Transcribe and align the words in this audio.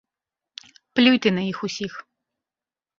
Плюй 0.97 1.15
ты 1.27 1.35
на 1.37 1.47
іх 1.53 1.57
усіх. 1.71 1.93